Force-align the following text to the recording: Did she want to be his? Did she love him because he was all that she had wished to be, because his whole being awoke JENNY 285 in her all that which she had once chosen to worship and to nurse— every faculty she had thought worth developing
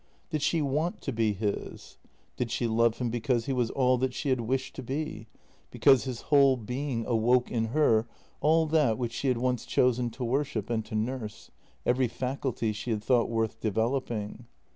Did 0.31 0.41
she 0.41 0.63
want 0.63 0.99
to 1.01 1.11
be 1.11 1.31
his? 1.33 1.99
Did 2.35 2.49
she 2.49 2.65
love 2.65 2.97
him 2.97 3.11
because 3.11 3.45
he 3.45 3.53
was 3.53 3.69
all 3.69 3.99
that 3.99 4.15
she 4.15 4.29
had 4.29 4.41
wished 4.41 4.75
to 4.77 4.81
be, 4.81 5.27
because 5.69 6.05
his 6.05 6.21
whole 6.33 6.57
being 6.57 7.05
awoke 7.05 7.49
JENNY 7.49 7.67
285 7.67 7.69
in 7.69 7.73
her 7.75 8.07
all 8.39 8.65
that 8.65 8.97
which 8.97 9.13
she 9.13 9.27
had 9.27 9.37
once 9.37 9.63
chosen 9.63 10.09
to 10.09 10.23
worship 10.23 10.71
and 10.71 10.83
to 10.85 10.95
nurse— 10.95 11.51
every 11.85 12.07
faculty 12.07 12.73
she 12.73 12.89
had 12.89 13.03
thought 13.03 13.29
worth 13.29 13.59
developing 13.59 14.47